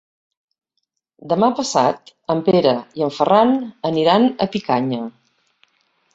Demà 1.33 1.49
passat 1.59 2.09
en 2.35 2.41
Pere 2.47 2.73
i 3.03 3.07
en 3.09 3.13
Ferran 3.19 3.55
aniran 3.93 4.27
a 4.47 4.51
Picanya. 4.57 5.05